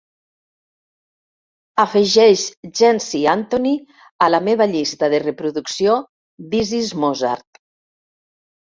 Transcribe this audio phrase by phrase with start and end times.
[1.83, 2.47] Afegeix
[2.81, 3.77] Jency Anthony
[4.29, 6.03] a la meva llista de reproducció
[6.49, 7.65] This Is Mozart